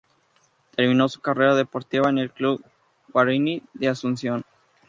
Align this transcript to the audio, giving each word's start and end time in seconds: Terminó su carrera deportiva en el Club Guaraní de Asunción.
Terminó 0.75 1.07
su 1.07 1.21
carrera 1.21 1.53
deportiva 1.53 2.09
en 2.09 2.17
el 2.17 2.31
Club 2.31 2.65
Guaraní 3.09 3.61
de 3.75 3.87
Asunción. 3.87 4.41